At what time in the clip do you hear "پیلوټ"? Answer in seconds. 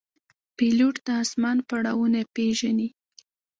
0.57-0.95